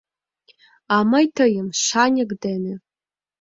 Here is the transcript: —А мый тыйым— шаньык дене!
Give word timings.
—А 0.95 0.97
мый 1.11 1.25
тыйым— 1.37 1.67
шаньык 1.85 2.29
дене! 2.43 2.73